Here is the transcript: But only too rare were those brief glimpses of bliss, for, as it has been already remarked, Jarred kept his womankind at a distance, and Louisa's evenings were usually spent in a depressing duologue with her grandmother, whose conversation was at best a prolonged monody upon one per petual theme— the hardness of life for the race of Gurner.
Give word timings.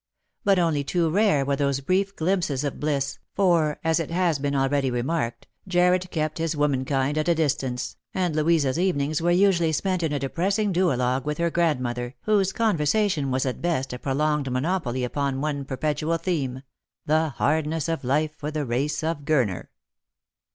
But 0.43 0.57
only 0.57 0.83
too 0.83 1.11
rare 1.11 1.45
were 1.45 1.55
those 1.55 1.79
brief 1.79 2.15
glimpses 2.15 2.63
of 2.63 2.79
bliss, 2.79 3.19
for, 3.35 3.79
as 3.83 3.99
it 3.99 4.09
has 4.09 4.39
been 4.39 4.55
already 4.55 4.89
remarked, 4.89 5.45
Jarred 5.67 6.09
kept 6.09 6.39
his 6.39 6.57
womankind 6.57 7.19
at 7.19 7.29
a 7.29 7.35
distance, 7.35 7.97
and 8.11 8.35
Louisa's 8.35 8.79
evenings 8.79 9.21
were 9.21 9.29
usually 9.29 9.71
spent 9.71 10.01
in 10.01 10.11
a 10.11 10.17
depressing 10.17 10.71
duologue 10.73 11.25
with 11.27 11.37
her 11.37 11.51
grandmother, 11.51 12.15
whose 12.23 12.51
conversation 12.51 13.29
was 13.29 13.45
at 13.45 13.61
best 13.61 13.93
a 13.93 13.99
prolonged 13.99 14.49
monody 14.51 15.03
upon 15.03 15.39
one 15.39 15.65
per 15.65 15.77
petual 15.77 16.19
theme— 16.19 16.63
the 17.05 17.29
hardness 17.29 17.87
of 17.87 18.03
life 18.03 18.33
for 18.35 18.49
the 18.49 18.65
race 18.65 19.03
of 19.03 19.19
Gurner. 19.19 19.67